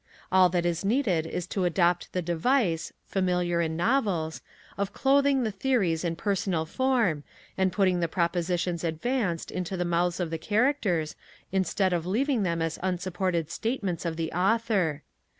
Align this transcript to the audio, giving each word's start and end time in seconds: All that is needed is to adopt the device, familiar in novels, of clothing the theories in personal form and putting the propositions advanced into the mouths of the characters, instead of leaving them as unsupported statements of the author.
All 0.31 0.49
that 0.49 0.65
is 0.65 0.83
needed 0.83 1.27
is 1.27 1.45
to 1.49 1.63
adopt 1.63 2.11
the 2.11 2.23
device, 2.23 2.91
familiar 3.05 3.61
in 3.61 3.77
novels, 3.77 4.41
of 4.75 4.93
clothing 4.93 5.43
the 5.43 5.51
theories 5.51 6.03
in 6.03 6.15
personal 6.15 6.65
form 6.65 7.23
and 7.55 7.71
putting 7.71 7.99
the 7.99 8.07
propositions 8.07 8.83
advanced 8.83 9.51
into 9.51 9.77
the 9.77 9.85
mouths 9.85 10.19
of 10.19 10.31
the 10.31 10.39
characters, 10.39 11.15
instead 11.51 11.93
of 11.93 12.07
leaving 12.07 12.41
them 12.41 12.63
as 12.63 12.79
unsupported 12.81 13.51
statements 13.51 14.03
of 14.03 14.15
the 14.17 14.31
author. 14.31 15.03